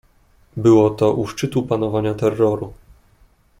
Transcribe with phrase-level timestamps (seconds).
[0.57, 2.73] "Było to u szczytu panowania terroru."